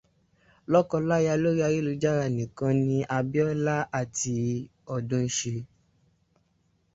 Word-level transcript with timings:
Lọ́kọ 0.71 0.97
láya 1.09 1.33
orí 1.49 1.61
ayélujára 1.67 2.25
nìkan 2.37 2.75
ni 2.87 2.97
Abíọ́lá 3.17 3.75
àti 3.99 4.33
Ọdún 4.93 5.23
ńṣe. 5.29 5.55